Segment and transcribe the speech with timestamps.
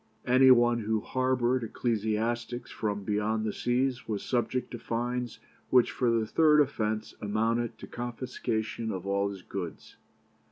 [0.25, 5.37] Any one who harboured ecclesiastics from beyond the seas was subject to fines
[5.69, 9.97] which for the third offence amounted to confiscation of all his goods.